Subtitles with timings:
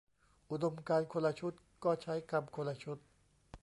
[0.49, 1.53] อุดมการณ์คนละชุด
[1.83, 2.97] ก็ใช้คำคนละชุด